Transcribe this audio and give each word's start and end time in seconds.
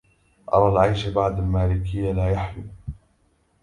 أرى 0.53 0.69
العيش 0.71 1.07
بعد 1.07 1.37
المالكية 1.39 2.11
لا 2.11 2.31
يحلو 2.31 2.63